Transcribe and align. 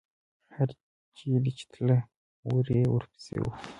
هر 0.55 0.69
چېرې 1.17 1.51
چې 1.57 1.65
تله، 1.73 1.97
وری 2.51 2.79
ورپسې 2.91 3.35
و. 3.41 3.45